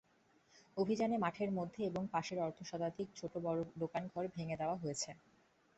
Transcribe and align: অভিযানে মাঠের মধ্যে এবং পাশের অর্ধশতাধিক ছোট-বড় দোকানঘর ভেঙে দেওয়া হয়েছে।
অভিযানে 0.77 1.15
মাঠের 1.17 1.49
মধ্যে 1.51 1.81
এবং 1.85 2.03
পাশের 2.13 2.39
অর্ধশতাধিক 2.41 3.07
ছোট-বড় 3.19 3.59
দোকানঘর 3.81 4.23
ভেঙে 4.35 4.59
দেওয়া 4.61 4.77
হয়েছে। 4.77 5.09